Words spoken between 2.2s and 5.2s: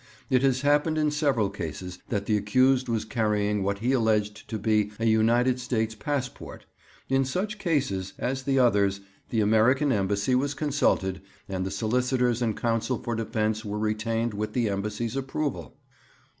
the accused was carrying what he alleged to be a